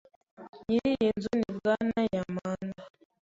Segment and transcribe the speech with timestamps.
[0.67, 2.81] Nyiri iyi nzu ni Bwana Yamada.